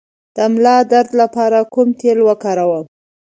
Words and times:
د 0.35 0.37
ملا 0.53 0.77
درد 0.91 1.09
لپاره 1.21 1.59
کوم 1.73 1.89
تېل 2.01 2.19
وکاروم؟ 2.27 2.85